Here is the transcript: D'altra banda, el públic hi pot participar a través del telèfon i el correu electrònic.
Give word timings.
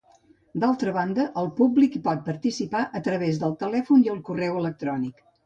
D'altra 0.61 0.93
banda, 0.95 1.25
el 1.41 1.49
públic 1.59 1.97
hi 1.99 2.01
pot 2.07 2.23
participar 2.31 2.81
a 3.01 3.03
través 3.09 3.39
del 3.45 3.55
telèfon 3.67 4.09
i 4.09 4.13
el 4.17 4.25
correu 4.33 4.61
electrònic. 4.65 5.25